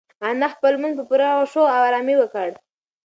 [0.29, 2.49] انا خپل لمونځ په پوره خشوع او ارامۍ وکړ.